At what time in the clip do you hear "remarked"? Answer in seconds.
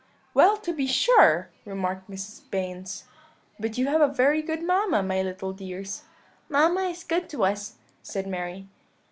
1.63-2.09